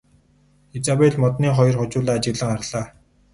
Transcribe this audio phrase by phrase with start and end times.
[0.77, 2.85] Изабель модны хоёр хожуулаа ажиглан харлаа.